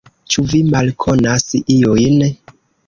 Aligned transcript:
Ĉu 0.35 0.45
vi 0.53 0.61
malkonas 0.71 1.47
iujn? 1.79 2.29